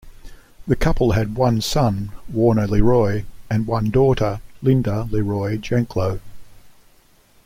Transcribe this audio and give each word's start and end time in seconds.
The 0.65 0.75
couple 0.75 1.11
had 1.11 1.35
one 1.35 1.61
son, 1.61 2.11
Warner 2.27 2.65
LeRoy 2.65 3.23
and 3.51 3.67
one 3.67 3.91
daughter, 3.91 4.41
Linda 4.63 5.07
LeRoy 5.11 5.57
Janklow. 5.61 6.19